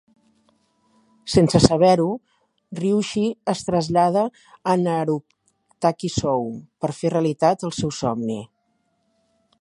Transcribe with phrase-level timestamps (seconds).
[1.33, 2.07] Sense saber-ho,
[2.79, 4.25] Ryushi es trasllada
[4.73, 6.51] a Narutaki-Sou
[6.83, 8.41] per fer realitat el seu somni.